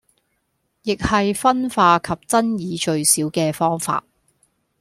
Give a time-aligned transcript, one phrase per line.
[0.81, 4.03] 亦係分化及爭議最少既方法